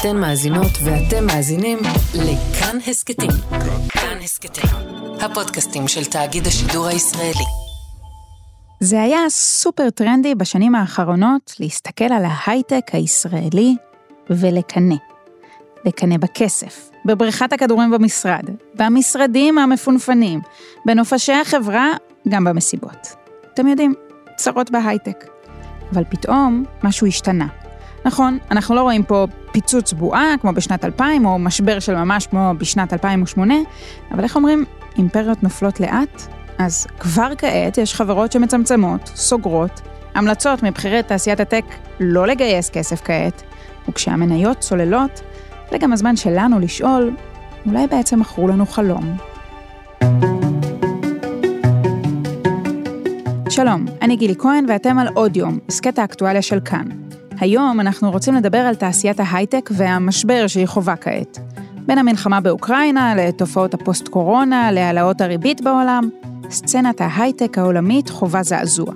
[0.00, 1.78] אתן מאזינות ואתם מאזינים
[2.14, 3.30] לכאן הסכתים.
[3.88, 4.70] כאן הסכתים,
[5.20, 7.44] הפודקאסטים של תאגיד השידור הישראלי.
[8.80, 13.76] זה היה סופר טרנדי בשנים האחרונות להסתכל על ההייטק הישראלי
[14.30, 14.94] ולקנא.
[15.84, 18.44] לקנא בכסף, בבריכת הכדורים במשרד,
[18.74, 20.40] במשרדים המפונפנים,
[20.86, 21.88] בנופשי החברה,
[22.28, 23.08] גם במסיבות.
[23.54, 23.94] אתם יודעים,
[24.36, 25.24] צרות בהייטק.
[25.92, 27.65] אבל פתאום משהו השתנה.
[28.06, 32.52] נכון, אנחנו לא רואים פה פיצוץ בועה כמו בשנת 2000, או משבר של ממש כמו
[32.58, 33.54] בשנת 2008,
[34.10, 34.64] אבל איך אומרים,
[34.98, 36.22] אימפריות נופלות לאט?
[36.58, 39.80] אז כבר כעת יש חברות שמצמצמות, סוגרות,
[40.14, 41.64] המלצות מבכירי תעשיית הטק
[42.00, 43.42] לא לגייס כסף כעת,
[43.88, 45.22] וכשהמניות צוללות,
[45.70, 47.16] זה גם הזמן שלנו לשאול,
[47.66, 49.16] אולי בעצם מכרו לנו חלום.
[53.48, 57.05] שלום, אני גילי כהן ואתם על עוד יום, הסכת האקטואליה של כאן.
[57.40, 61.38] היום אנחנו רוצים לדבר על תעשיית ההייטק והמשבר שהיא חווה כעת.
[61.86, 66.08] בין המלחמה באוקראינה לתופעות הפוסט-קורונה, להעלאות הריבית בעולם,
[66.50, 68.92] סצנת ההייטק העולמית חווה זעזוע.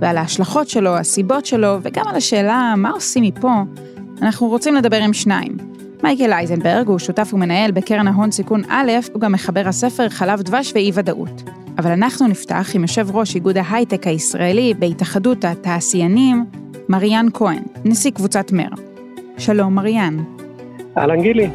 [0.00, 3.52] ועל ההשלכות שלו, הסיבות שלו, וגם על השאלה מה עושים מפה,
[4.22, 5.56] אנחנו רוצים לדבר עם שניים.
[6.02, 10.72] מייקל אייזנברג הוא שותף ומנהל בקרן ההון סיכון א', הוא גם מחבר הספר חלב דבש
[10.74, 11.42] ואי ודאות.
[11.78, 16.44] אבל אנחנו נפתח עם יושב ראש איגוד ההייטק הישראלי בהתאחדות התעשיינים,
[16.90, 18.68] מריאן כהן, נשיא קבוצת מר.
[19.38, 20.16] שלום מריאן.
[20.98, 21.46] אהלן גילי.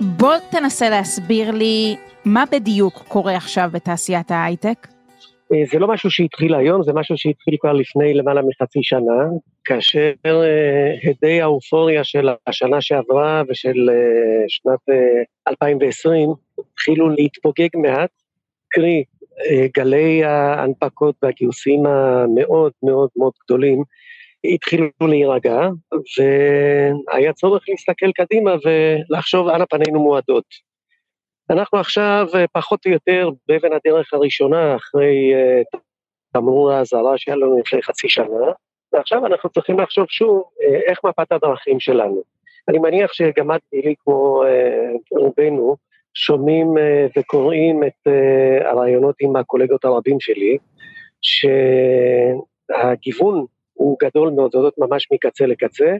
[0.00, 4.86] בוא תנסה להסביר לי מה בדיוק קורה עכשיו בתעשיית ההייטק.
[5.52, 9.22] אה, זה לא משהו שהתחיל היום, זה משהו שהתחיל כבר לפני למעלה מחצי שנה,
[9.64, 14.96] כאשר אה, הדי האופוריה של השנה שעברה ושל אה, שנת
[15.48, 18.10] 2020 התחילו להתפוגג מעט,
[18.70, 19.04] קרי
[19.76, 23.82] גלי ההנפקות והגיוסים המאוד מאוד מאוד גדולים
[24.44, 25.68] התחילו להירגע,
[26.18, 30.44] והיה צורך להסתכל קדימה ולחשוב אנה פנינו מועדות.
[31.50, 35.78] אנחנו עכשיו אה, פחות או יותר באבן הדרך הראשונה אחרי uh,
[36.32, 38.52] תמרור האזהרה שהיה לנו לפני חצי שנה,
[38.92, 40.42] ועכשיו אנחנו צריכים לחשוב שוב
[40.86, 42.22] איך מפת הדרכים שלנו.
[42.68, 44.42] אני מניח שגם את, גילי, כמו
[45.10, 45.76] רובנו,
[46.14, 46.80] שומעים uh,
[47.18, 50.56] וקוראים את uh, הרעיונות עם הקולגות הרבים שלי,
[52.70, 55.96] שהגיוון הוא גדול מאוד, זאת ממש מקצה לקצה,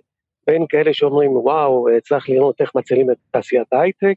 [0.46, 4.16] בין כאלה שאומרים וואו, צריך לראות איך מצילים את תעשיית ההייטק,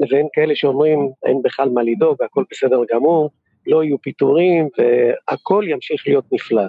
[0.00, 3.30] לבין כאלה שאומרים אין בכלל מה לדאוג, הכל בסדר גמור,
[3.66, 6.62] לא יהיו פיטורים והכל ימשיך להיות נפלא.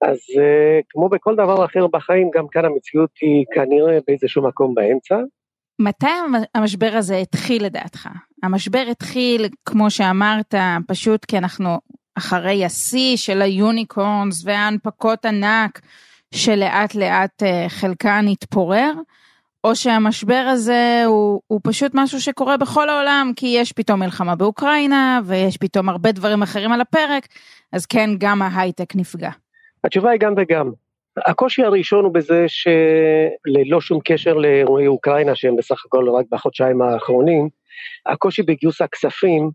[0.00, 5.16] אז uh, כמו בכל דבר אחר בחיים, גם כאן המציאות היא כנראה באיזשהו מקום באמצע.
[5.78, 6.06] מתי
[6.54, 8.08] המשבר הזה התחיל לדעתך?
[8.42, 10.54] המשבר התחיל, כמו שאמרת,
[10.86, 11.78] פשוט כי אנחנו
[12.14, 15.80] אחרי השיא של היוניקורנס וההנפקות ענק,
[16.34, 18.92] שלאט לאט uh, חלקן התפורר,
[19.64, 25.20] או שהמשבר הזה הוא, הוא פשוט משהו שקורה בכל העולם, כי יש פתאום מלחמה באוקראינה,
[25.24, 27.28] ויש פתאום הרבה דברים אחרים על הפרק,
[27.72, 29.30] אז כן, גם ההייטק נפגע.
[29.84, 30.70] התשובה היא גם וגם.
[31.16, 37.48] הקושי הראשון הוא בזה שללא שום קשר לאירועי אוקראינה, שהם בסך הכל רק בחודשיים האחרונים,
[38.06, 39.50] הקושי בגיוס הכספים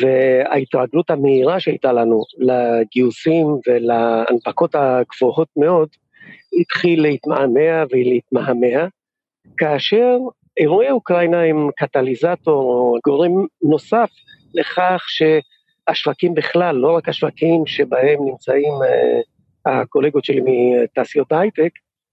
[0.00, 5.88] וההתרגלות המהירה שהייתה לנו לגיוסים ולהנפקות הגבוהות מאוד,
[6.60, 8.86] התחיל להתמהמה ולהתמהמה,
[9.56, 10.16] כאשר
[10.56, 14.10] אירועי אוקראינה הם קטליזטור או גורם נוסף
[14.54, 19.37] לכך שהשווקים בכלל, לא רק השווקים שבהם נמצאים uh,
[19.68, 21.70] הקולגות שלי מתעשיות ההייטק,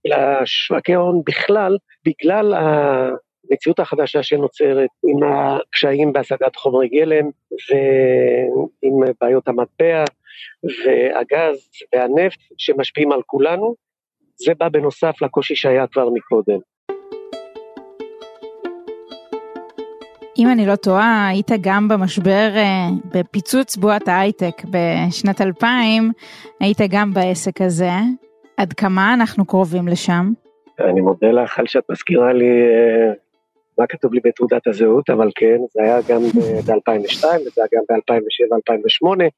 [0.08, 7.30] אלא שווקי ההון בכלל, בגלל המציאות החדשה שנוצרת עם הקשיים בהשגת חומרי גלם
[7.70, 10.04] ועם בעיות המטבע
[10.64, 13.76] והגז והנפט שמשפיעים על כולנו,
[14.36, 16.60] זה בא בנוסף לקושי שהיה כבר מקודם.
[20.38, 26.12] אם אני לא טועה, היית גם במשבר, אה, בפיצוץ בועת ההייטק בשנת 2000,
[26.60, 27.92] היית גם בעסק הזה.
[28.58, 30.32] עד כמה אנחנו קרובים לשם?
[30.80, 33.14] אני מודה לך על שאת מזכירה לי אה,
[33.78, 39.30] מה כתוב לי בתעודת הזהות, אבל כן, זה היה גם ב-2002 וזה היה גם ב-2007-2008,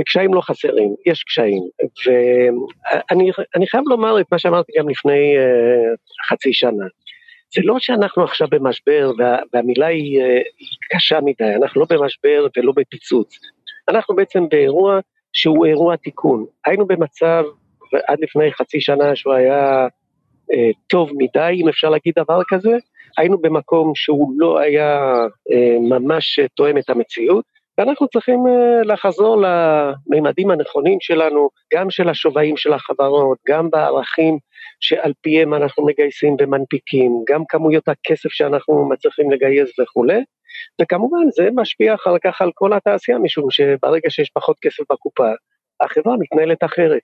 [0.00, 1.62] וקשיים לא חסרים, יש קשיים.
[3.56, 5.36] ואני חייב לומר את מה שאמרתי גם לפני
[6.28, 6.84] חצי שנה.
[7.54, 10.26] זה לא שאנחנו עכשיו במשבר, וה, והמילה היא, אה,
[10.58, 13.38] היא קשה מדי, אנחנו לא במשבר ולא בפיצוץ.
[13.88, 15.00] אנחנו בעצם באירוע
[15.32, 16.46] שהוא אירוע תיקון.
[16.66, 17.44] היינו במצב
[18.06, 19.88] עד לפני חצי שנה שהוא היה
[20.52, 22.76] אה, טוב מדי, אם אפשר להגיד דבר כזה,
[23.18, 25.00] היינו במקום שהוא לא היה
[25.52, 27.44] אה, ממש תואם את המציאות,
[27.80, 34.38] ואנחנו צריכים אה, לחזור למימדים הנכונים שלנו, גם של השווים של החברות, גם בערכים
[34.80, 40.20] שעל פיהם אנחנו מגייסים ומנפיקים, גם כמויות הכסף שאנחנו מצליחים לגייס וכולי,
[40.82, 45.28] וכמובן זה משפיע אחר כך על כל התעשייה, משום שברגע שיש פחות כסף בקופה,
[45.80, 47.02] החברה מתנהלת אחרת.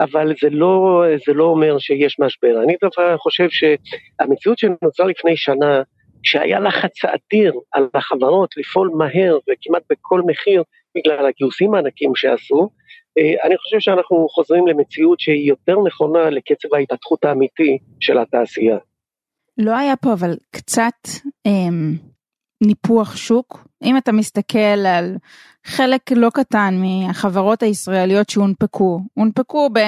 [0.00, 2.62] אבל זה לא, זה לא אומר שיש משבר.
[2.62, 5.82] אני דווקא חושב שהמציאות שנוצרה לפני שנה,
[6.26, 10.62] שהיה לחץ אדיר על החברות לפעול מהר וכמעט בכל מחיר
[10.96, 12.68] בגלל הגיוסים הענקים שעשו,
[13.18, 18.78] אה, אני חושב שאנחנו חוזרים למציאות שהיא יותר נכונה לקצב ההתפתחות האמיתי של התעשייה.
[19.58, 21.08] לא היה פה אבל קצת
[21.46, 21.92] אמ,
[22.66, 23.66] ניפוח שוק?
[23.84, 25.16] אם אתה מסתכל על
[25.64, 29.78] חלק לא קטן מהחברות הישראליות שהונפקו, הונפקו ב...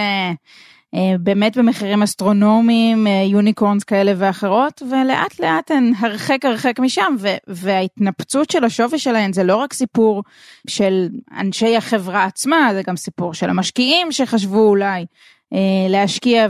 [0.95, 7.15] אה, באמת במחירים אסטרונומיים, אה, יוניקורנס כאלה ואחרות, ולאט לאט הן הרחק הרחק משם,
[7.47, 10.23] וההתנפצות של השווי שלהן זה לא רק סיפור
[10.69, 11.09] של
[11.39, 15.07] אנשי החברה עצמה, זה גם סיפור של המשקיעים שחשבו אולי
[15.53, 16.47] אה, להשקיע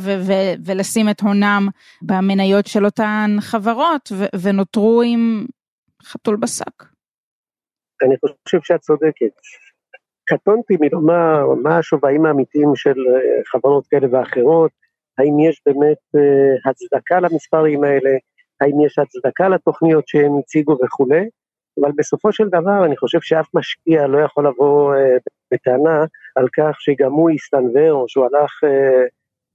[0.65, 1.69] ולשים את הונם
[2.03, 4.13] במניות של אותן חברות,
[4.43, 5.47] ונותרו עם
[6.03, 6.83] חתול בשק.
[8.03, 8.15] אני
[8.45, 9.35] חושב שאת צודקת.
[10.29, 14.71] קטונתי מלומר מה השווים האמיתיים של אה, חברות כאלה ואחרות,
[15.19, 18.11] האם יש באמת אה, הצדקה למספרים האלה,
[18.61, 21.29] האם יש הצדקה לתוכניות שהם הציגו וכולי,
[21.81, 25.17] אבל בסופו של דבר אני חושב שאף משקיע לא יכול לבוא אה,
[25.53, 26.05] בטענה
[26.37, 28.61] על כך שגם הוא הסתנוור או שהוא הלך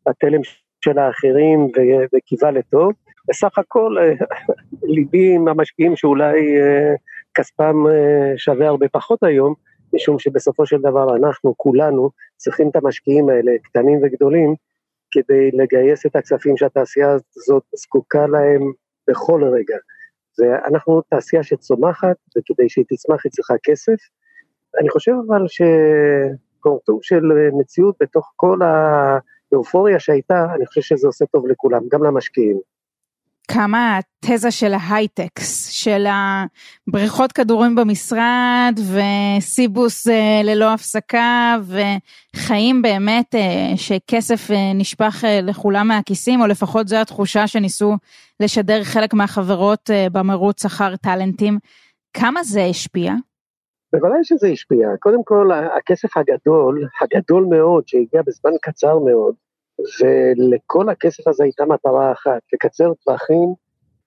[0.07, 0.41] בתלם
[0.85, 1.67] של האחרים
[2.13, 2.91] וקיווה לטוב.
[3.27, 3.95] בסך הכל
[4.95, 6.57] ליבי עם המשקיעים שאולי
[7.33, 7.75] כספם
[8.37, 9.53] שווה הרבה פחות היום,
[9.93, 14.55] משום שבסופו של דבר אנחנו, כולנו, צריכים את המשקיעים האלה, קטנים וגדולים,
[15.11, 18.71] כדי לגייס את הכספים שהתעשייה הזאת זקוקה להם
[19.07, 19.77] בכל רגע.
[20.39, 23.97] ואנחנו תעשייה שצומחת, וכדי שהיא תצמח היא צריכה כסף.
[24.79, 27.21] אני חושב אבל שקורטוב של
[27.59, 28.59] מציאות בתוך כל
[29.51, 32.59] האופוריה שהייתה, אני חושב שזה עושה טוב לכולם, גם למשקיעים.
[33.47, 41.55] כמה התזה של ההייטקס, של הבריכות כדורים במשרד וסיבוס אה, ללא הפסקה
[42.35, 47.97] וחיים באמת אה, שכסף אה, נשפך לכולם מהכיסים, או לפחות זו התחושה שניסו
[48.39, 51.57] לשדר חלק מהחברות במרוץ אחר טאלנטים.
[52.13, 53.13] כמה זה השפיע?
[53.93, 54.87] בוודאי שזה השפיע.
[54.99, 59.35] קודם כל, הכסף הגדול, הגדול מאוד, שהגיע בזמן קצר מאוד,
[59.79, 63.53] ולכל הכסף הזה הייתה מטרה אחת, לקצר טווחים,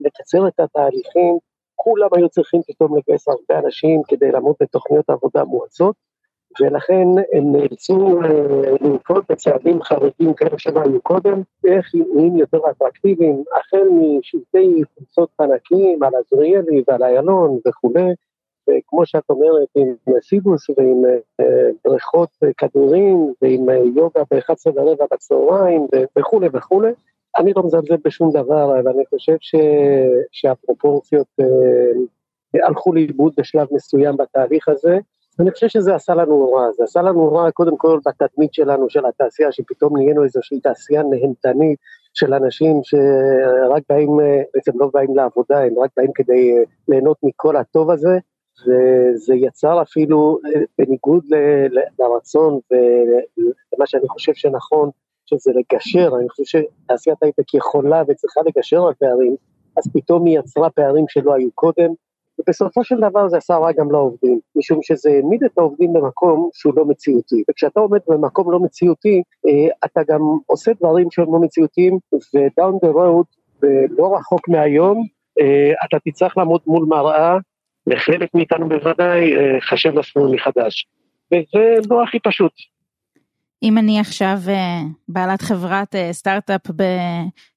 [0.01, 1.39] לקצר את התהליכים,
[1.75, 5.95] כולם היו צריכים פתאום לגייס הרבה אנשים כדי לעמוד בתוכניות עבודה מואצות,
[6.61, 8.29] ולכן הם נאלצו אה,
[8.81, 16.03] לנקוט בצעדים חריגים כאלה שלא היו קודם, איך נהיים יותר אטרקטיביים, החל משלטי חולצות חנקים
[16.03, 18.15] על עזריאלי ועל איילון וכולי,
[18.69, 21.03] וכמו שאת אומרת, עם סיבוס ועם
[21.41, 25.87] אה, בריכות כדורים ועם אה, יוגה ב-11 ורבע בצהריים
[26.19, 26.93] וכולי וכולי.
[27.39, 29.55] אני לא מזלזל בשום דבר, אבל אני חושב ש...
[30.33, 34.99] שהפרופורציות אה, הלכו לאיבוד בשלב מסוים בתהליך הזה.
[35.41, 39.07] אני חושב שזה עשה לנו רע, זה עשה לנו רע קודם כל בתדמית שלנו, של
[39.07, 41.79] התעשייה, שפתאום נהיינו איזושהי תעשייה נהנתנית
[42.15, 44.11] של אנשים שרק באים,
[44.55, 46.57] בעצם לא באים לעבודה, הם רק באים כדי
[46.89, 48.19] ליהנות מכל הטוב הזה.
[48.63, 51.25] וזה יצר אפילו, אה, בניגוד
[51.99, 54.91] לרצון ולמה שאני חושב שנכון,
[55.27, 59.37] שזה לגשר, אני חושב שתעשיית הייטק יכולה וצריכה לגשר על פערים,
[59.77, 61.91] אז פתאום היא יצרה פערים שלא היו קודם,
[62.39, 66.73] ובסופו של דבר זה עשה רע גם לעובדים, משום שזה העמיד את העובדים במקום שהוא
[66.77, 71.99] לא מציאותי, וכשאתה עומד במקום לא מציאותי, אה, אתה גם עושה דברים שהם לא מציאותיים,
[72.35, 73.27] ודאון דה רוד,
[73.63, 75.07] ולא רחוק מהיום,
[75.41, 77.39] אה, אתה תצטרך לעמוד מול מראה
[77.87, 80.87] לחלק מאיתנו בוודאי אה, חשב לעצמנו מחדש.
[81.33, 82.53] וזה לא הכי פשוט.
[83.63, 86.61] אם אני עכשיו אה, בעלת חברת אה, סטארט-אפ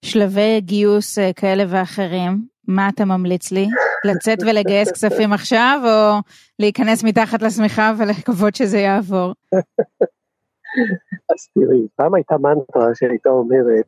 [0.04, 3.68] בשלבי גיוס כאלה ואחרים, מה אתה ממליץ לי?
[4.06, 6.20] לצאת ולגייס כספים עכשיו, או
[6.60, 9.34] להיכנס מתחת לשמיכה ולקוות שזה יעבור?
[11.32, 13.86] אז תראי, פעם הייתה מנטרה שהייתה אומרת,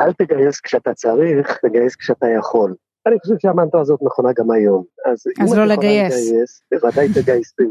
[0.00, 2.74] אל תגייס כשאתה צריך, תגייס כשאתה יכול.
[3.06, 4.84] אני חושב שהמנטרה הזאת נכונה גם היום.
[5.06, 6.32] אז, אז לא לגייס.
[6.32, 6.62] לגייס.
[6.72, 7.62] בוודאי תגייסי.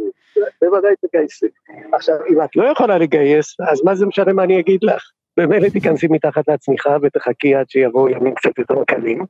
[0.61, 1.45] בוודאי תגייסי.
[1.93, 5.03] עכשיו, אם את לא יכולה לגייס, אז מה זה משנה מה אני אגיד לך?
[5.37, 9.25] במילא תיכנסי מתחת לעצמך ותחכי עד שיבואו ימים קצת יותר קלים.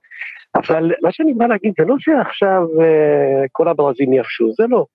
[0.55, 4.85] אבל מה שאני בא להגיד זה לא שעכשיו uh, כל הברזים יפשו, זה לא.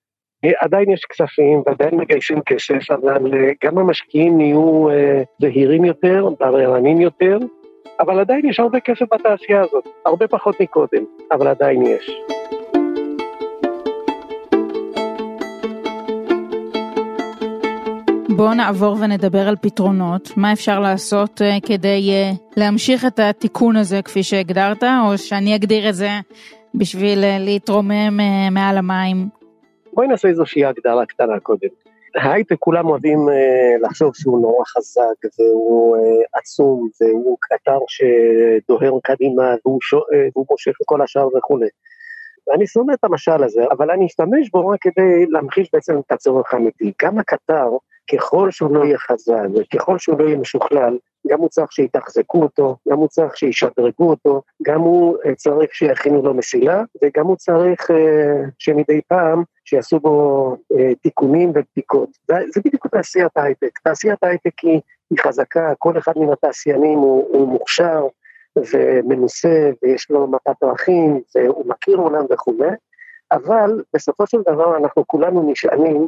[0.45, 4.87] Uh, עדיין יש כספים ועדיין מגייסים כסף, אבל uh, גם המשקיעים נהיו
[5.41, 7.37] זהירים יותר, בררנים יותר,
[7.99, 12.11] אבל עדיין יש הרבה כסף בתעשייה הזאת, הרבה פחות מקודם, אבל עדיין יש.
[18.35, 20.31] בואו נעבור ונדבר על פתרונות.
[20.37, 25.89] מה אפשר לעשות אה, כדי אה, להמשיך את התיקון הזה כפי שהגדרת, או שאני אגדיר
[25.89, 26.09] את זה
[26.75, 28.19] בשביל אה, להתרומם
[28.51, 29.27] מעל המים?
[29.93, 31.67] בואי נעשה איזושהי הגדרה קטנה קודם.
[32.15, 39.55] ההייטק כולם אוהבים uh, לחשוב שהוא נורא חזק והוא uh, עצום והוא קטר שדוהר קדימה
[39.65, 41.67] והוא, שואל והוא מושך את כל השאר וכולי.
[42.55, 46.53] אני שונא את המשל הזה, אבל אני אשתמש בו רק כדי להמחיש בעצם את הצורך
[46.53, 46.91] האמיתי.
[47.01, 47.67] גם הקטר,
[48.11, 52.77] ככל שהוא לא יהיה חזק וככל שהוא לא יהיה משוכלל, גם הוא צריך שיתחזקו אותו,
[52.89, 57.91] גם הוא צריך שישדרגו אותו, גם הוא אה, צריך שיכינו לו מסילה, וגם הוא צריך
[57.91, 57.93] uh,
[58.59, 62.09] שמדי פעם שיעשו בו uh, תיקונים ובדיקות.
[62.27, 63.79] זה, זה בדיוק תעשיית ההייטק.
[63.83, 68.07] תעשיית ההייטק היא, היא חזקה, כל אחד מן התעשיינים הוא, הוא מוכשר,
[68.55, 72.69] ומנוסה ויש לו מפת דרכים והוא מכיר עולם וכולי,
[73.31, 76.07] אבל בסופו של דבר אנחנו כולנו נשענים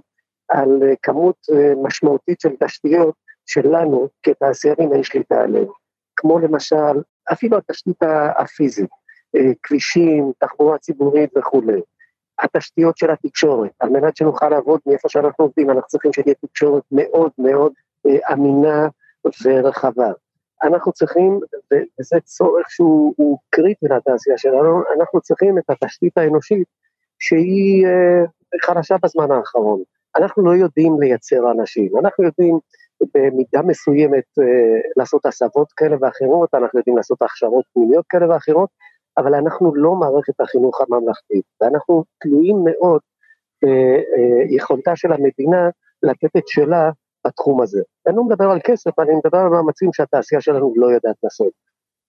[0.50, 3.16] על כמות אה, משמעותית של תשתיות
[3.46, 5.68] שלנו כתעשיינים אין שליטה עליהן,
[6.16, 8.04] כמו למשל אפילו התשתית
[8.38, 8.90] הפיזית,
[9.36, 11.82] אה, כבישים, תחבורה ציבורית וכולי.
[12.40, 17.32] התשתיות של התקשורת, על מנת שנוכל לעבוד מאיפה שאנחנו עובדים, אנחנו צריכים שתהיה תקשורת מאוד
[17.38, 17.74] מאוד
[18.08, 18.88] אה, אמינה
[19.44, 20.12] ורחבה.
[20.64, 21.40] אנחנו צריכים,
[21.72, 26.68] וזה צורך שהוא קריטי לתעשייה שלנו, אנחנו צריכים את התשתית האנושית
[27.20, 28.24] שהיא אה,
[28.62, 29.84] חלשה בזמן האחרון.
[30.16, 32.60] אנחנו לא יודעים לייצר אנשים, אנחנו יודעים
[33.16, 38.70] במידה מסוימת אה, לעשות הסבות כאלה ואחרות, אנחנו יודעים לעשות הכשרות פנימיות כאלה ואחרות,
[39.18, 43.02] אבל אנחנו לא מערכת החינוך הממלכתית, ואנחנו תלויים מאוד
[43.64, 45.70] ביכולתה אה, של המדינה
[46.04, 46.92] לתת את שלה
[47.28, 47.82] בתחום הזה.
[48.08, 51.52] אני לא מדבר על כסף, אני מדבר על מאמצים שהתעשייה שלנו לא יודעת לעשות.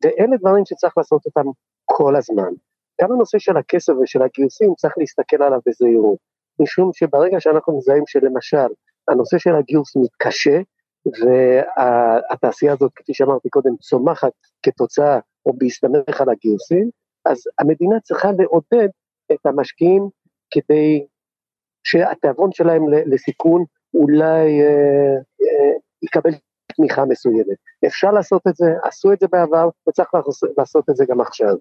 [0.04, 1.48] ואלה דברים שצריך לעשות אותם
[1.84, 2.52] כל הזמן.
[3.00, 6.18] גם הנושא של הכסף ושל הגיוסים צריך להסתכל עליו בזהירות,
[6.60, 8.68] משום שברגע שאנחנו מזהים שלמשל
[9.08, 10.60] הנושא של הגיוס מתקשה,
[11.06, 14.32] והתעשייה הזאת, כפי שאמרתי קודם, צומחת
[14.62, 16.90] כתוצאה או בהסתמך על הגיוסים,
[17.24, 18.88] אז המדינה צריכה לעודד
[19.32, 20.08] את המשקיעים
[20.50, 21.06] כדי
[21.84, 26.30] שהתיאבון שלהם לסיכון אולי אה, אה, יקבל
[26.76, 27.56] תמיכה מסוימת.
[27.86, 30.08] אפשר לעשות את זה, עשו את זה בעבר, וצריך
[30.58, 31.54] לעשות את זה גם עכשיו.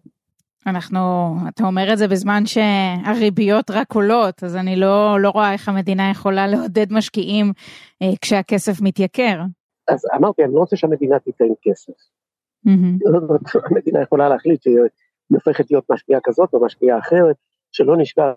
[0.68, 5.70] אנחנו, אתה אומר את זה בזמן שהריביות רק עולות, אז אני לא, לא רואה איך
[5.70, 7.54] המדינה יכולה לעודד משקיעים
[8.02, 9.42] אה, כשהכסף מתייקר.
[9.88, 11.94] אז אמרתי, אני לא רוצה שהמדינה תיתן כסף.
[12.68, 13.60] Mm-hmm.
[13.70, 14.78] המדינה יכולה להחליט שהיא
[15.30, 17.36] הופכת להיות משקיעה כזאת או משקיעה אחרת,
[17.72, 18.32] שלא נשכח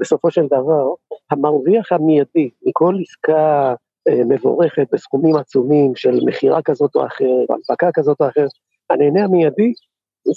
[0.00, 0.94] בסופו של דבר,
[1.30, 3.74] המרוויח המיידי מכל עסקה
[4.08, 8.50] אה, מבורכת בסכומים עצומים של מכירה כזאת או אחרת, הנפקה כזאת או אחרת,
[8.90, 9.72] הנהנה המיידי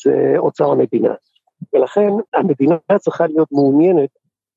[0.03, 1.13] זה אוצר המדינה.
[1.73, 4.09] ולכן המדינה צריכה להיות מעוניינת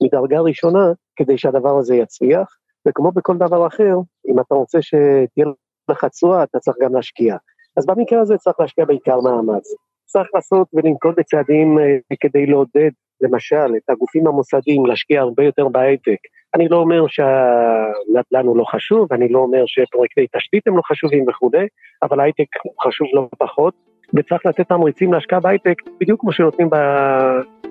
[0.03, 2.57] מדרגה ראשונה כדי שהדבר הזה יצליח,
[2.89, 3.97] וכמו בכל דבר אחר,
[4.29, 5.47] אם אתה רוצה שתהיה
[5.91, 7.37] לך תשואה, אתה צריך גם להשקיע.
[7.77, 9.75] אז במקרה הזה צריך להשקיע בעיקר מאמץ.
[10.07, 12.91] צריך לעשות ולנקוט בצעדים אה, כדי לעודד
[13.21, 16.19] למשל, את הגופים המוסדיים להשקיע הרבה יותר בהייטק.
[16.55, 21.29] אני לא אומר שהנדל"ן הוא לא חשוב, אני לא אומר שפרויקטי תשתית הם לא חשובים
[21.29, 21.67] וכולי,
[22.03, 22.47] אבל הייטק
[22.85, 23.75] חשוב לא פחות,
[24.15, 26.69] וצריך לתת תמריצים להשקעה בהייטק בדיוק כמו שנותנים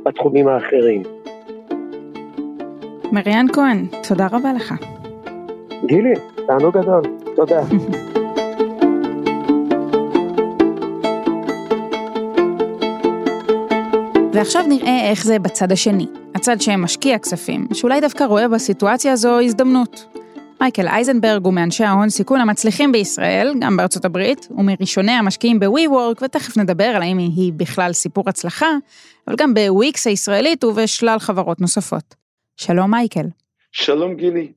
[0.05, 1.03] בתחומים האחרים.
[3.11, 4.73] מריאן כהן, תודה רבה לך.
[5.85, 6.13] גילי,
[6.47, 7.01] תענוג גדול,
[7.35, 7.61] תודה.
[14.33, 16.05] ועכשיו נראה איך זה בצד השני,
[16.35, 20.19] הצד שמשקיע כספים, שאולי דווקא רואה בסיטואציה הזו הזדמנות.
[20.61, 26.57] מייקל אייזנברג הוא מאנשי ההון סיכון המצליחים בישראל, גם בארצות הברית, ומראשוני המשקיעים ב-WeWork, ותכף
[26.57, 28.67] נדבר על האם היא בכלל סיפור הצלחה,
[29.27, 32.15] אבל גם בוויקס הישראלית ובשלל חברות נוספות.
[32.57, 33.25] שלום מייקל.
[33.71, 34.51] שלום גילי.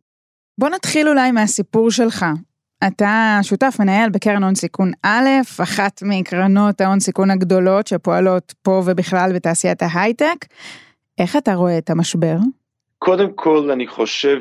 [0.59, 2.27] בוא נתחיל אולי מהסיפור שלך.
[2.87, 5.29] אתה שותף מנהל בקרן הון סיכון א',
[5.63, 10.47] אחת מקרנות ההון סיכון הגדולות שפועלות פה ובכלל בתעשיית ההייטק.
[11.19, 12.37] איך אתה רואה את המשבר?
[12.99, 14.41] קודם כל, אני חושב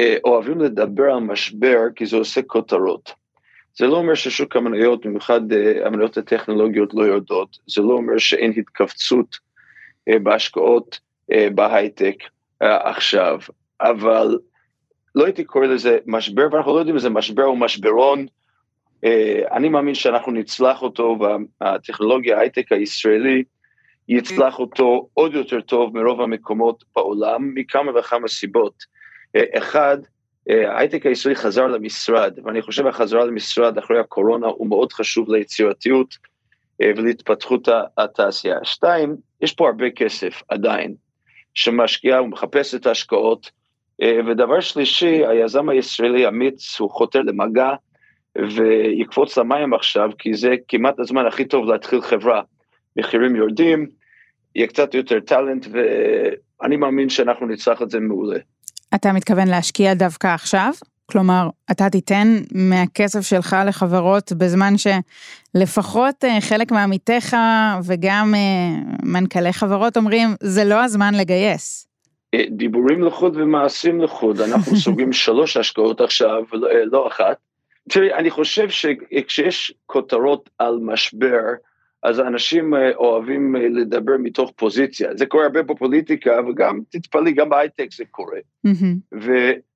[0.00, 3.12] שאוהבים לדבר על משבר כי זה עושה כותרות.
[3.78, 8.52] זה לא אומר ששוק המניות, במיוחד אה, המניות הטכנולוגיות לא יורדות, זה לא אומר שאין
[8.56, 9.36] התכווצות
[10.08, 11.00] אה, בהשקעות
[11.32, 12.16] אה, בהייטק
[12.60, 13.38] עכשיו,
[13.80, 14.38] אבל
[15.14, 18.26] לא הייתי קורא לזה משבר, ואנחנו לא יודעים אם זה משבר או משברון.
[19.04, 21.18] אה, אני מאמין שאנחנו נצלח אותו,
[21.60, 23.44] והטכנולוגיה, ההייטק הישראלי,
[24.08, 28.99] יצלח אותו עוד יותר טוב מרוב המקומות בעולם, מכמה וכמה סיבות.
[29.36, 29.98] אה, אחד,
[30.50, 36.14] אה, ההייטק הישראלי חזר למשרד, ואני חושב החזרה למשרד אחרי הקורונה הוא מאוד חשוב ליצירתיות
[36.82, 37.68] ולהתפתחות
[37.98, 38.58] התעשייה.
[38.62, 40.94] שתיים, יש פה הרבה כסף עדיין,
[41.54, 43.50] שמשקיע ומחפש את ההשקעות,
[44.26, 47.70] ודבר שלישי, היזם הישראלי אמיץ הוא חותר למגע
[48.38, 52.42] ויקפוץ למים עכשיו, כי זה כמעט הזמן הכי טוב להתחיל חברה.
[52.96, 53.86] מחירים יורדים,
[54.54, 58.38] יהיה קצת יותר טאלנט, ואני מאמין שאנחנו נצלח את זה מעולה.
[58.94, 60.72] אתה מתכוון להשקיע דווקא עכשיו?
[61.10, 67.36] כלומר, אתה תיתן מהכסף שלך לחברות בזמן שלפחות אה, חלק מעמיתיך
[67.84, 71.88] וגם אה, מנכ"לי חברות אומרים, זה לא הזמן לגייס.
[72.34, 76.42] אה, דיבורים לחוד ומעשים לחוד, אנחנו סוגים שלוש השקעות עכשיו,
[76.92, 77.36] לא אחת.
[77.88, 81.44] תראי, אני חושב שכשיש כותרות על משבר,
[82.02, 88.04] אז אנשים אוהבים לדבר מתוך פוזיציה, זה קורה הרבה בפוליטיקה וגם, תתפלאי, גם בהייטק זה
[88.10, 88.38] קורה.
[88.66, 89.16] Mm-hmm.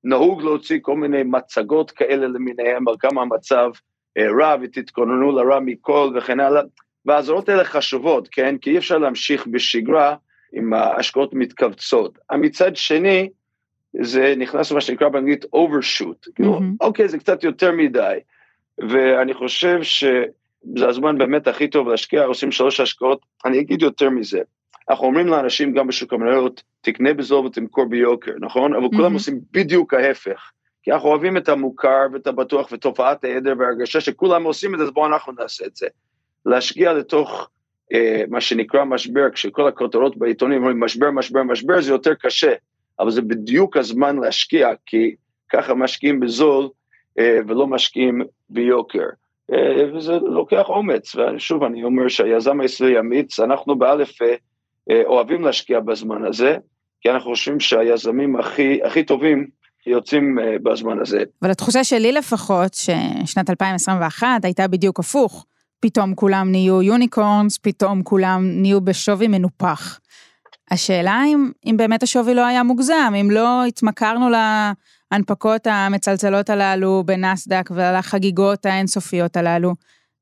[0.03, 3.71] ונהוג להוציא כל מיני מצגות כאלה למיניהם על כמה המצב
[4.17, 6.61] רע ותתכוננו לרע מכל וכן הלאה,
[7.05, 8.57] והאזהרות האלה חשובות, כן?
[8.57, 10.15] כי אי אפשר להמשיך בשגרה
[10.53, 12.17] עם ההשקעות מתכווצות.
[12.31, 13.29] מצד שני,
[14.01, 16.63] זה נכנס למה שנקרא באנגלית overshoot, mm-hmm.
[16.81, 18.17] אוקיי, זה קצת יותר מדי,
[18.77, 19.79] ואני חושב
[20.75, 24.41] שזה הזמן באמת הכי טוב להשקיע, עושים שלוש השקעות, אני אגיד יותר מזה,
[24.89, 28.73] אנחנו אומרים לאנשים גם בשוק המניות, תקנה בזול ותמכור ביוקר, נכון?
[28.73, 28.95] אבל mm-hmm.
[28.95, 30.51] כולם עושים בדיוק ההפך,
[30.83, 34.91] כי אנחנו אוהבים את המוכר ואת הבטוח ותופעת ההיעדר והרגשה שכולם עושים את זה, אז
[34.91, 35.87] בואו אנחנו נעשה את זה.
[36.45, 37.49] להשקיע לתוך
[37.93, 42.53] אה, מה שנקרא משבר, כשכל הכותרות בעיתונים אומרים משבר, משבר, משבר, זה יותר קשה.
[42.99, 45.15] אבל זה בדיוק הזמן להשקיע, כי
[45.49, 46.69] ככה משקיעים בזול
[47.19, 49.07] אה, ולא משקיעים ביוקר.
[49.53, 55.79] אה, וזה לוקח אומץ, ושוב, אני אומר שהיזם הישראלי אמיץ, אנחנו באלף אה, אוהבים להשקיע
[55.79, 56.57] בזמן הזה,
[57.01, 59.47] כי אנחנו חושבים שהיזמים הכי, הכי טובים
[59.87, 61.23] יוצאים בזמן הזה.
[61.41, 65.45] אבל התחושה שלי לפחות, ששנת 2021 הייתה בדיוק הפוך.
[65.79, 69.99] פתאום כולם נהיו יוניקורנס, פתאום כולם נהיו בשווי מנופח.
[70.71, 74.29] השאלה אם, אם באמת השווי לא היה מוגזם, אם לא התמכרנו
[75.11, 79.73] להנפקות המצלצלות הללו בנסדק ולחגיגות האינסופיות הללו,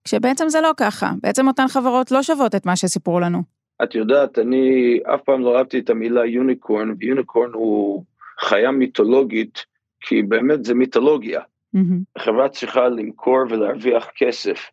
[0.04, 3.42] כשבעצם זה לא ככה, בעצם אותן חברות לא שוות את מה שסיפרו לנו.
[3.84, 8.04] את יודעת, אני אף פעם לא אהבתי את המילה יוניקורן, ויוניקורן הוא
[8.40, 9.66] חיה מיתולוגית,
[10.02, 11.42] כי באמת זה מיתולוגיה.
[11.76, 12.20] Mm-hmm.
[12.22, 14.70] חברה צריכה למכור ולהרוויח כסף.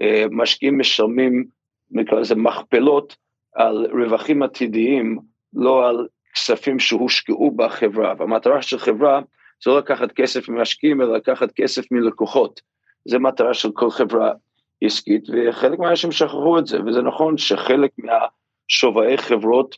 [0.00, 1.44] אה, משקיעים משלמים,
[1.90, 3.16] נקרא לזה מכפלות,
[3.54, 5.18] על רווחים עתידיים,
[5.54, 8.14] לא על כספים שהושקעו בחברה.
[8.18, 9.20] והמטרה של חברה
[9.64, 12.60] זה לא לקחת כסף ממשקיעים, אלא לקחת כסף מלקוחות.
[13.04, 14.32] זה מטרה של כל חברה
[14.84, 19.76] עסקית, וחלק מהאנשים שכחו את זה, וזה נכון שחלק מהשוויי חברות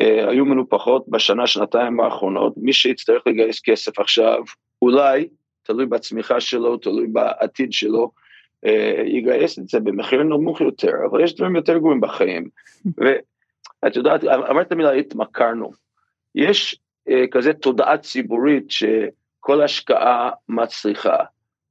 [0.00, 2.52] אה, היו מנופחות בשנה, שנתיים האחרונות.
[2.56, 4.42] מי שיצטרך לגייס כסף עכשיו,
[4.82, 5.28] אולי,
[5.62, 8.10] תלוי בצמיחה שלו, תלוי בעתיד שלו,
[8.66, 12.48] אה, יגייס את זה במחיר נמוך יותר, אבל יש דברים יותר גרועים בחיים.
[13.84, 15.70] ואת יודעת, אמרת מילה התמכרנו.
[16.34, 18.70] יש אה, כזה תודעה ציבורית
[19.48, 21.16] שכל השקעה מצליחה.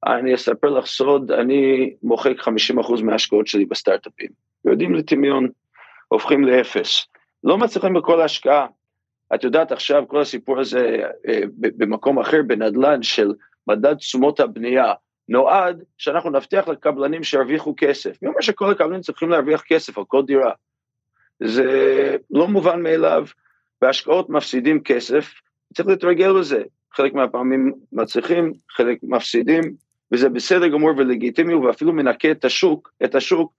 [0.05, 4.29] אני אספר לך סוד, אני מוחק 50% מההשקעות שלי בסטארט-אפים.
[4.65, 5.47] יורדים לטמיון,
[6.07, 7.05] הופכים לאפס.
[7.43, 8.67] לא מצליחים בכל ההשקעה.
[9.35, 13.33] את יודעת עכשיו כל הסיפור הזה אה, במקום אחר, בנדל"ן של
[13.67, 14.93] מדד תשומות הבנייה,
[15.29, 18.21] נועד שאנחנו נבטיח לקבלנים שירוויחו כסף.
[18.21, 20.51] מי אומר שכל הקבלנים צריכים להרוויח כסף על כל דירה?
[21.43, 21.65] זה
[22.31, 23.25] לא מובן מאליו,
[23.81, 25.33] בהשקעות מפסידים כסף,
[25.73, 26.63] צריך להתרגל לזה.
[26.93, 29.63] חלק מהפעמים מצליחים, חלק מפסידים,
[30.11, 33.53] וזה בסדר גמור ולגיטימי, ואפילו מנקה את השוק, את השוק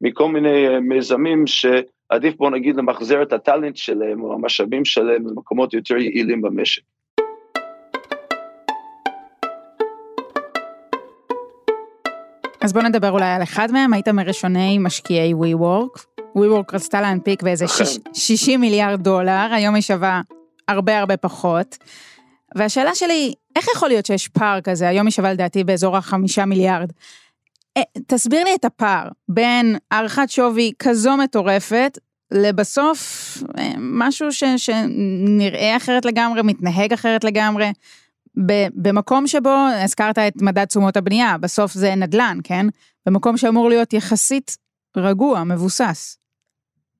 [0.00, 5.74] מכל מיני אה, מיזמים שעדיף בוא נגיד למחזר את הטאלנט שלהם או המשאבים שלהם למקומות
[5.74, 6.82] יותר יעילים במשק.
[12.60, 16.20] אז בוא נדבר אולי על אחד מהם, היית מראשוני משקיעי WeWork.
[16.36, 18.60] WeWork רצתה להנפיק באיזה 60 נכון.
[18.60, 20.20] מיליארד דולר, היום היא שווה
[20.68, 21.76] הרבה הרבה פחות.
[22.54, 26.92] והשאלה שלי, איך יכול להיות שיש פער כזה, היום היא שווה לדעתי באזור החמישה מיליארד.
[27.76, 31.98] אה, תסביר לי את הפער בין הערכת שווי כזו מטורפת,
[32.30, 32.98] לבסוף
[33.58, 37.72] אה, משהו ש, שנראה אחרת לגמרי, מתנהג אחרת לגמרי.
[38.74, 42.66] במקום שבו, הזכרת את מדד תשומות הבנייה, בסוף זה נדל"ן, כן?
[43.06, 44.56] במקום שאמור להיות יחסית
[44.96, 46.18] רגוע, מבוסס.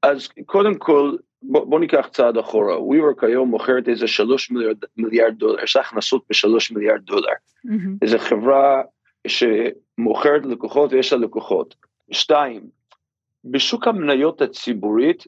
[0.02, 2.76] אז קודם כל, בוא, בוא ניקח צעד אחורה.
[2.76, 7.32] WeWork היום מוכרת איזה שלוש מיליארד, מיליארד דולר, יש לה הכנסות בשלוש מיליארד דולר.
[7.66, 7.70] Mm-hmm.
[8.02, 8.82] איזו חברה
[9.26, 11.74] שמוכרת לקוחות ויש לה לקוחות.
[12.10, 12.62] שתיים,
[13.44, 15.26] בשוק המניות הציבורית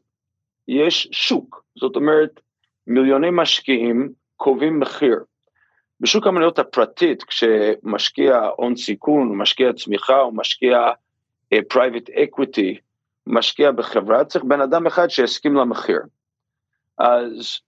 [0.68, 2.40] יש שוק, זאת אומרת,
[2.86, 5.18] מיליוני משקיעים קובעים מחיר.
[6.00, 10.78] בשוק המניות הפרטית, כשמשקיע הון סיכון, משקיע צמיחה או משקיע
[11.68, 12.78] private אה, equity,
[13.30, 16.00] משקיע בחברה, צריך בן אדם אחד שיסכים למחיר.
[16.98, 17.60] אז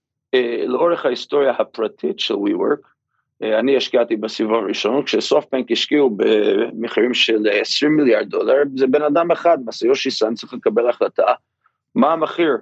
[0.67, 2.87] לאורך ההיסטוריה הפרטית של WeWork,
[3.43, 9.57] אני השקעתי בסבב הראשון, כשסופטבנק השקיעו במחירים של 20 מיליארד דולר, זה בן אדם אחד,
[9.65, 11.33] מסיושי סן צריך לקבל החלטה,
[11.95, 12.57] מה המחיר,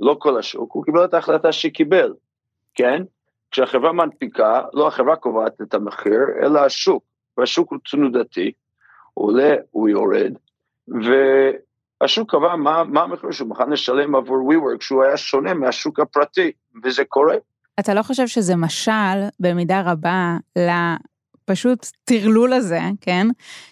[0.00, 2.12] לא כל השוק, הוא קיבל את ההחלטה שקיבל,
[2.74, 3.02] כן?
[3.50, 7.04] כשהחברה מנפיקה, לא החברה קובעת את המחיר, אלא השוק,
[7.38, 8.52] והשוק הוא תנודתי,
[9.14, 10.32] הוא עולה, הוא יורד,
[12.00, 16.52] והשוק קבע מה, מה המחיר שהוא מוכן לשלם עבור WeWork, שהוא היה שונה מהשוק הפרטי,
[16.84, 17.36] וזה קורה.
[17.80, 23.26] אתה לא חושב שזה משל במידה רבה לפשוט טרלול הזה, כן?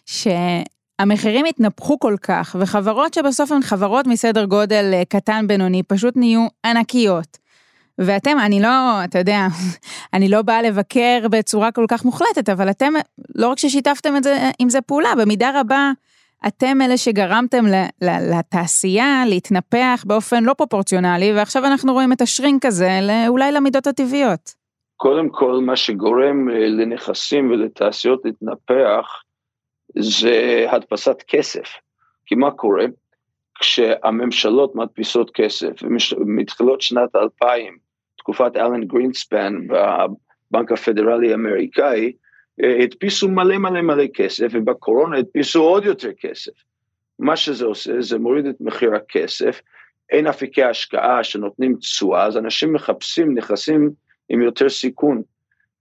[0.07, 6.47] שהמחירים התנפחו כל כך, וחברות שבסוף הן חברות מסדר גודל אה, קטן בינוני, פשוט נהיו
[6.65, 7.39] ענקיות.
[7.99, 9.47] ואתם, אני לא, אתה יודע,
[10.15, 12.93] אני לא באה לבקר בצורה כל כך מוחלטת, אבל אתם,
[13.35, 15.91] לא רק ששיתפתם את זה, עם זה פעולה, במידה רבה,
[16.47, 17.65] אתם אלה שגרמתם
[18.31, 22.89] לתעשייה להתנפח באופן לא פרופורציונלי, ועכשיו אנחנו רואים את השרינק הזה
[23.29, 24.65] אולי למידות הטבעיות.
[24.97, 29.23] קודם כל, מה שגורם אה, לנכסים ולתעשיות להתנפח,
[29.99, 31.69] זה הדפסת כסף.
[32.27, 32.85] כי מה קורה?
[33.61, 35.73] כשהממשלות מדפיסות כסף,
[36.27, 37.77] מתחילות שנת 2000,
[38.19, 42.13] תקופת אלן גרינספן בבנק הפדרלי האמריקאי,
[42.63, 46.53] הדפיסו מלא מלא מלא כסף, ובקורונה הדפיסו עוד יותר כסף.
[47.19, 49.61] מה שזה עושה, זה מוריד את מחיר הכסף,
[50.11, 53.91] אין אפיקי השקעה שנותנים תשואה, אז אנשים מחפשים נכסים
[54.29, 55.23] עם יותר סיכון,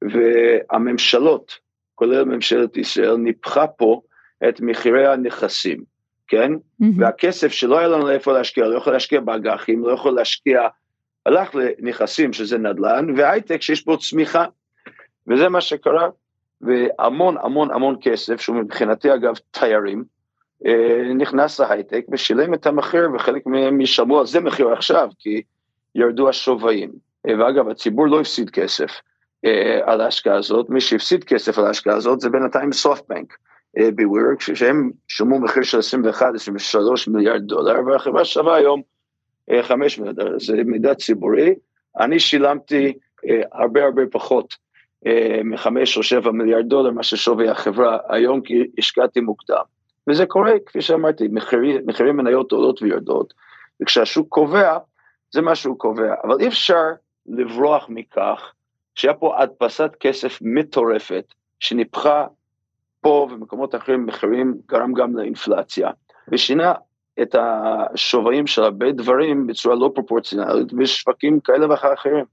[0.02, 1.60] והממשלות,
[1.96, 4.02] כולל ממשלת ישראל, ניפחה פה
[4.50, 5.84] את מחירי הנכסים,
[6.28, 6.52] כן?
[6.54, 6.86] Mm-hmm.
[6.98, 10.68] והכסף שלא היה לנו איפה להשקיע, לא יכול להשקיע באג"חים, לא יכול להשקיע,
[11.26, 14.46] הלך לנכסים שזה נדל"ן, והייטק שיש בו צמיחה,
[15.28, 16.10] וזה מה שקרה.
[16.66, 20.04] והמון המון המון כסף, שהוא מבחינתי אגב תיירים,
[20.66, 25.42] אה, נכנס להייטק ושילם את המחיר וחלק מהם ישלמו על זה מחיר עכשיו כי
[25.96, 26.92] ירדו השווים.
[27.28, 28.90] אה, ואגב הציבור לא הפסיד כסף
[29.46, 33.38] אה, על ההשקעה הזאת, מי שהפסיד כסף על ההשקעה הזאת זה בינתיים סופטבנק
[33.96, 36.22] בווירק שהם שילמו מחיר של 21-23
[37.08, 38.82] מיליארד דולר והחברה שווה היום
[39.62, 41.56] 5 מיליארד דולר, זה מידע ציבורי,
[42.00, 42.94] אני שילמתי
[43.52, 44.54] הרבה הרבה פחות
[45.44, 49.64] מחמש או שבע מיליארד דולר, מה ששווי החברה היום, כי השקעתי מוקדם.
[50.10, 53.34] וזה קורה, כפי שאמרתי, מחירי, מחירי מניות עולות ויורדות,
[53.82, 54.78] וכשהשוק קובע,
[55.32, 56.14] זה מה שהוא קובע.
[56.24, 56.84] אבל אי אפשר
[57.26, 58.54] לברוח מכך
[58.96, 62.26] שהיה פה הדפסת כסף מטורפת, שניפחה
[63.02, 65.90] פה ומקומות אחרים מחירים, גרם גם לאינפלציה,
[66.32, 66.74] ושינה
[67.22, 72.26] את השווים של הרבה דברים בצורה לא פרופורציונלית בשווקים כאלה ואחרים.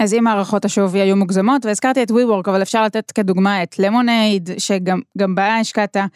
[0.00, 4.50] אז אם הערכות השווי היו מוגזמות, והזכרתי את WeWork, אבל אפשר לתת כדוגמה את למונייד,
[4.58, 6.06] שגם בה השקעת, אה,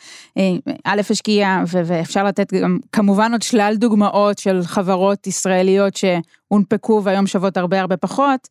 [0.85, 7.57] א' השקיע, ואפשר לתת גם כמובן עוד שלל דוגמאות של חברות ישראליות שהונפקו והיום שוות
[7.57, 8.49] הרבה הרבה פחות.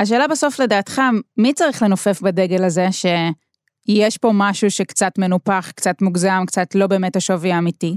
[0.00, 1.02] השאלה בסוף לדעתך,
[1.36, 7.16] מי צריך לנופף בדגל הזה שיש פה משהו שקצת מנופח, קצת מוגזם, קצת לא באמת
[7.16, 7.96] השווי האמיתי?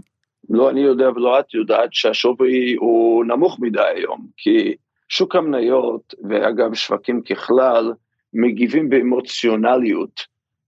[0.49, 4.75] לא אני יודע ולא את יודעת שהשווי הוא נמוך מדי היום, כי
[5.09, 7.93] שוק המניות, ואגב שווקים ככלל,
[8.33, 10.25] מגיבים באמוציונליות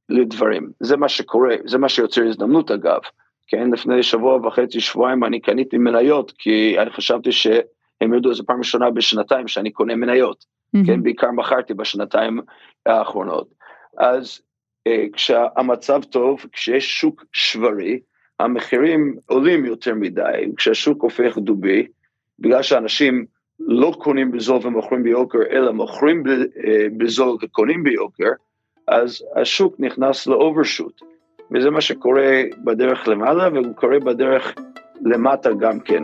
[0.09, 0.71] לדברים.
[0.79, 2.99] זה מה שקורה, זה מה שיוצר הזדמנות אגב.
[3.47, 8.57] כן, לפני שבוע וחצי, שבועיים אני קניתי מניות, כי אני חשבתי שהם ידעו איזה פעם
[8.57, 10.45] ראשונה בשנתיים שאני קונה מניות.
[10.45, 10.87] Mm-hmm.
[10.87, 12.39] כן, בעיקר מכרתי בשנתיים
[12.85, 13.47] האחרונות.
[13.97, 14.41] אז
[14.87, 17.99] אה, כשהמצב טוב, כשיש שוק שברי,
[18.39, 21.87] המחירים עולים יותר מדי, כשהשוק הופך דובי,
[22.39, 23.25] בגלל שאנשים
[23.59, 28.31] לא קונים בזול ומוכרים ביוקר, אלא מוכרים אה, בזול וקונים ביוקר,
[28.87, 31.01] אז השוק נכנס לאוברשוט.
[31.51, 34.55] וזה מה שקורה בדרך למעלה, והוא קורה בדרך
[35.01, 36.03] למטה גם כן.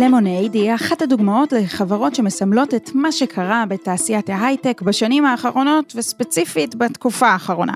[0.00, 7.28] למונייד היא אחת הדוגמאות לחברות שמסמלות את מה שקרה בתעשיית ההייטק בשנים האחרונות וספציפית בתקופה
[7.28, 7.72] האחרונה.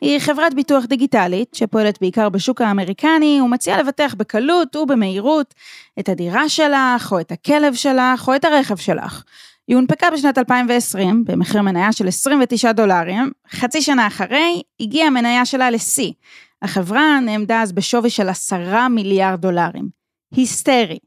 [0.00, 5.54] היא חברת ביטוח דיגיטלית שפועלת בעיקר בשוק האמריקני ומציעה לבטח בקלות ובמהירות
[5.98, 9.22] את הדירה שלך או את הכלב שלך או את הרכב שלך.
[9.68, 15.70] היא הונפקה בשנת 2020 במחיר מניה של 29 דולרים, חצי שנה אחרי הגיעה המניה שלה
[15.70, 16.12] לשיא.
[16.62, 19.88] החברה נעמדה אז בשווי של 10 מיליארד דולרים.
[20.34, 20.98] היסטרי.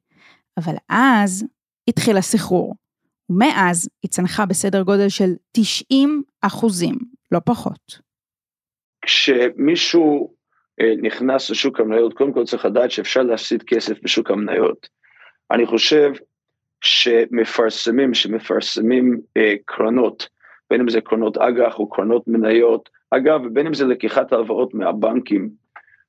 [0.58, 1.46] אבל אז
[1.88, 2.76] התחיל הסחרור,
[3.30, 6.96] ומאז היא צנחה בסדר גודל של 90 אחוזים,
[7.32, 8.00] לא פחות.
[9.02, 10.34] כשמישהו
[10.82, 14.90] אה, נכנס לשוק המניות, קודם כל צריך לדעת שאפשר להפסיד כסף בשוק המניות.
[15.52, 16.12] אני חושב
[16.82, 20.30] שמפרסמים, שמפרסמים אה, קרנות,
[20.70, 25.50] בין אם זה קרנות אג"ח או קרנות מניות, אגב, בין אם זה לקיחת הלוואות מהבנקים,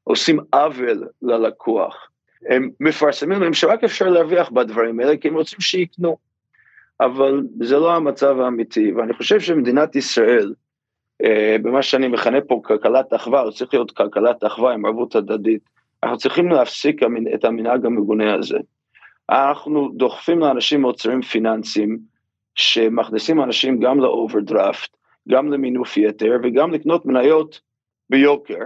[0.05, 2.09] עושים עוול ללקוח.
[2.49, 6.17] הם מפרסמים להם שרק אפשר להרוויח בדברים האלה, כי הם רוצים שיקנו.
[7.01, 10.55] אבל זה לא המצב האמיתי, ואני חושב שמדינת ישראל,
[11.25, 15.63] אה, במה שאני מכנה פה כלכלת אחווה, או צריך להיות כלכלת אחווה עם ערבות הדדית,
[16.03, 17.01] אנחנו צריכים להפסיק
[17.35, 18.59] את המנהג המגונה הזה.
[19.31, 21.99] אנחנו דוחפים לאנשים מוצרים פיננסיים,
[22.55, 24.97] שמכניסים אנשים גם לאוברדרפט,
[25.29, 27.61] גם למינוף יתר וגם לקנות מניות
[28.11, 28.65] ביוקר,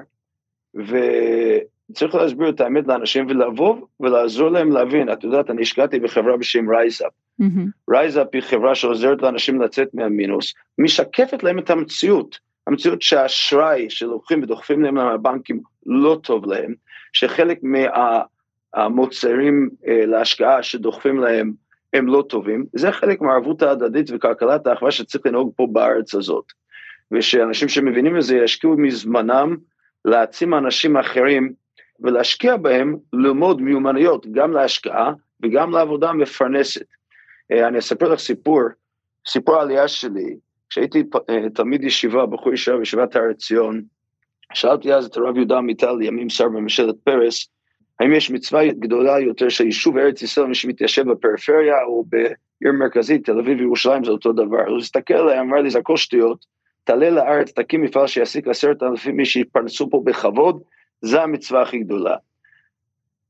[1.91, 6.71] וצריך להסביר את האמת לאנשים ולבוא ולעזור להם להבין, את יודעת, אני השקעתי בחברה בשם
[6.71, 7.13] רייזאפ.
[7.91, 14.83] רייזאפ היא חברה שעוזרת לאנשים לצאת מהמינוס, משקפת להם את המציאות, המציאות שהאשראי שלוקחים ודוחפים
[14.83, 16.75] להם מהבנקים לא טוב להם,
[17.13, 17.59] שחלק
[18.75, 21.53] מהמוצרים אה, להשקעה שדוחפים להם
[21.93, 26.45] הם לא טובים, זה חלק מהערבות ההדדית וכלכלת האחווה שצריך לנהוג פה בארץ הזאת.
[27.13, 29.57] ושאנשים שמבינים את זה ישקיעו מזמנם
[30.05, 31.53] להעצים אנשים אחרים
[32.01, 36.87] ולהשקיע בהם ללמוד מיומנויות, גם להשקעה וגם לעבודה מפרנסת.
[37.53, 38.63] אה, אני אספר לך סיפור,
[39.29, 40.37] סיפור העלייה שלי,
[40.71, 43.83] כשהייתי אה, תלמיד ישיבה, בחור ישיבה בישיבת הר עציון,
[44.55, 47.49] שאלתי אז את הרב יהודה עמיטל, לימים שר בממשלת פרס,
[48.01, 53.25] האם יש מצווה גדולה יותר של יישוב ארץ ישראל, מי שמתיישב בפריפריה או בעיר מרכזית,
[53.25, 54.69] תל אביב וירושלים זה אותו דבר.
[54.69, 56.45] הוא הסתכל עליי, אמר לי, זה הכל שטויות,
[56.85, 60.63] תעלה לארץ, תקים מפעל שיעסיק עשרת אלפים מי שיתפרנסו פה בכבוד,
[61.03, 62.17] זה המצווה הכי גדולה.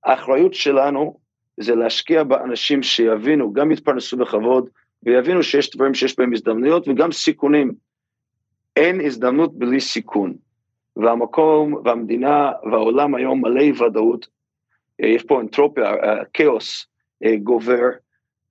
[0.05, 1.19] האחריות שלנו
[1.61, 4.69] זה להשקיע באנשים שיבינו, גם יתפרנסו בכבוד,
[5.03, 7.73] ויבינו שיש דברים שיש בהם הזדמנויות וגם סיכונים.
[8.77, 10.35] אין הזדמנות בלי סיכון.
[10.97, 14.29] והמקום והמדינה והעולם היום מלא ודאות,
[15.03, 16.87] אה, יש פה אנטרופיה, אה, כאוס
[17.25, 17.89] אה, גובר,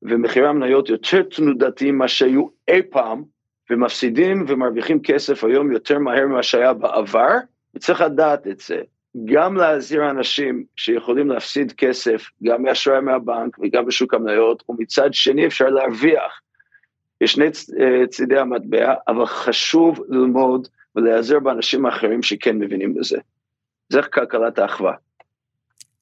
[0.01, 3.23] ומחירי המניות יותר תנודתיים ממה שהיו אי פעם,
[3.69, 7.29] ומפסידים ומרוויחים כסף היום יותר מהר ממה שהיה בעבר,
[7.75, 8.81] וצריך לדעת את זה.
[9.25, 15.69] גם להזהיר אנשים שיכולים להפסיד כסף, גם מאשראי מהבנק וגם בשוק המניות, ומצד שני אפשר
[15.69, 16.41] להרוויח.
[17.21, 17.45] יש שני
[18.09, 23.17] צידי המטבע, אבל חשוב ללמוד ולהיעזר באנשים האחרים שכן מבינים בזה.
[23.89, 24.93] זה כלכלת האחווה.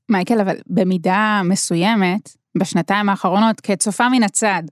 [0.10, 4.64] מייקל, אבל במידה מסוימת, בשנתיים האחרונות, כצופה מן הצד,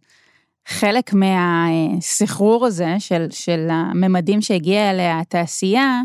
[0.68, 6.02] חלק מהסחרור הזה של, של הממדים שהגיע אליה התעשייה,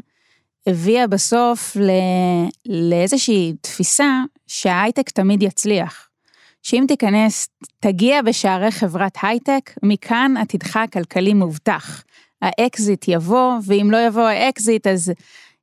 [0.66, 1.90] הביאה בסוף ל,
[2.90, 6.08] לאיזושהי תפיסה שההייטק תמיד יצליח.
[6.62, 7.48] שאם תיכנס,
[7.80, 12.04] תגיע בשערי חברת הייטק, מכאן עתידך הכלכלי מובטח.
[12.42, 15.12] האקזיט יבוא, ואם לא יבוא האקזיט, אז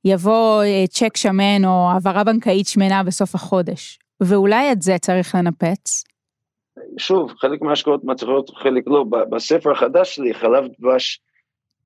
[0.06, 4.00] יבוא אה, צ'ק שמן או העברה בנקאית שמנה בסוף החודש.
[4.22, 6.04] ואולי את זה צריך לנפץ.
[6.98, 9.06] שוב, חלק מההשקעות מצליחות, חלק לא.
[9.30, 11.22] בספר החדש שלי, חלב דבש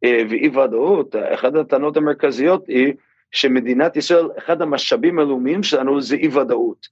[0.04, 2.94] אה, ואי ודאות, אחת הטענות המרכזיות היא
[3.32, 6.88] שמדינת ישראל, אחד המשאבים הלאומיים שלנו זה אי ודאות,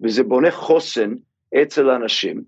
[0.00, 1.14] וזה בונה חוסן
[1.62, 2.42] אצל האנשים,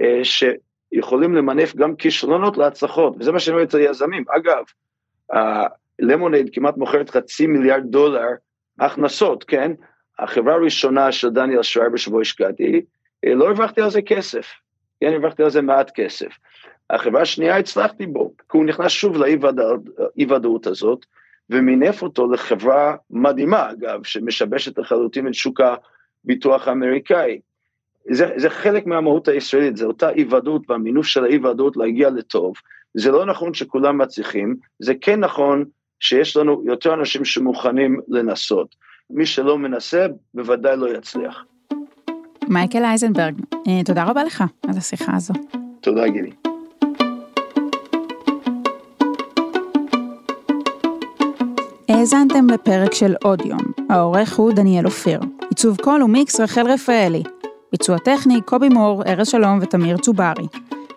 [0.00, 4.24] אה, שיכולים למנף גם כישלונות להצלחות, וזה מה שאני רואה אצל יזמים.
[4.28, 4.64] אגב,
[5.98, 8.28] למונייד כמעט מוכרת חצי מיליארד דולר
[8.80, 9.72] הכנסות, כן?
[10.18, 12.82] החברה הראשונה של דניאל שרייבר שבו השקעתי,
[13.24, 14.46] אה, לא הרווחתי על זה כסף,
[15.00, 16.28] כן, הרווחתי על זה מעט כסף.
[16.90, 19.36] החברה השנייה הצלחתי בו, כי הוא נכנס שוב לאי
[20.28, 21.06] ודאות הזאת,
[21.50, 25.60] ומינף אותו לחברה מדהימה, אגב, שמשבשת לחלוטין את שוק
[26.24, 27.40] הביטוח האמריקאי.
[28.10, 32.54] זה, זה חלק מהמהות הישראלית, זה אותה אי ודאות והמינוף של האי ודאות להגיע לטוב.
[32.94, 35.64] זה לא נכון שכולם מצליחים, זה כן נכון
[36.00, 38.74] שיש לנו יותר אנשים שמוכנים לנסות.
[39.10, 41.44] מי שלא מנסה, בוודאי לא יצליח.
[42.48, 45.34] מייקל אייזנברג, אה, תודה רבה לך על השיחה הזו.
[45.80, 46.45] תודה גילי.
[52.06, 57.22] האזנתם לפרק של עוד יום, העורך הוא דניאל אופיר, עיצוב קול ומיקס רחל רפאלי,
[57.72, 60.46] ביצוע טכני קובי מור, ארז שלום ותמיר צוברי.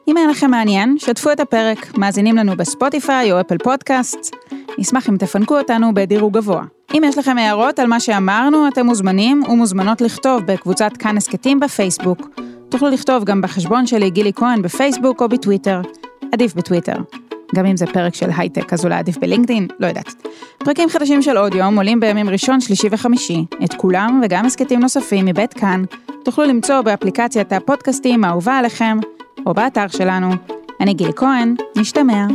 [0.08, 4.36] אם היה לכם מעניין, שתפו את הפרק, מאזינים לנו בספוטיפיי או אפל פודקאסט.
[4.78, 6.64] נשמח אם תפנקו אותנו בדירוג גבוה.
[6.94, 12.30] אם יש לכם הערות על מה שאמרנו, אתם מוזמנים ומוזמנות לכתוב בקבוצת כאן הסכתים בפייסבוק.
[12.70, 15.82] תוכלו לכתוב גם בחשבון שלי גילי כהן בפייסבוק או בטוויטר.
[16.34, 16.96] עדיף בטוויטר.
[17.56, 20.14] גם אם זה פרק של הייטק, אז אולי עדיף בלינקדאין, לא יודעת.
[20.58, 23.46] פרקים חדשים של עוד יום עולים בימים ראשון, שלישי וחמישי.
[23.64, 25.84] את כולם וגם הסכתים נוספים מבית כאן
[26.24, 28.98] תוכלו למצוא באפליקציית הפודקאסטים האהובה עליכם,
[29.46, 30.30] או באתר שלנו.
[30.82, 32.26] אני גילי כהן, נשתמע.